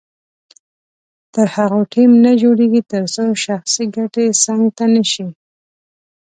تر 1.33 1.47
هغو 1.55 1.79
ټیم 1.93 2.11
نه 2.25 2.31
جوړیږي 2.41 2.81
تر 2.91 3.03
څو 3.15 3.25
شخصي 3.45 3.83
ګټې 3.95 4.25
څنګ 4.43 4.61
ته 4.77 4.83
نه 4.93 5.03
شي. 5.11 5.25